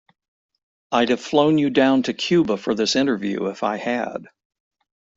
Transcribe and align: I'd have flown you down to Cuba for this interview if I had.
I'd 0.91 1.09
have 1.09 1.21
flown 1.21 1.59
you 1.59 1.69
down 1.69 2.01
to 2.01 2.15
Cuba 2.15 2.57
for 2.57 2.73
this 2.73 2.95
interview 2.95 3.45
if 3.49 3.61
I 3.61 3.77
had. 3.77 4.25